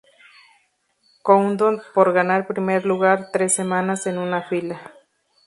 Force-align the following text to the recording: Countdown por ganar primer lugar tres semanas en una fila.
Countdown 1.23 1.83
por 1.93 2.11
ganar 2.11 2.47
primer 2.47 2.87
lugar 2.87 3.29
tres 3.31 3.53
semanas 3.53 4.07
en 4.07 4.17
una 4.17 4.41
fila. 4.41 4.81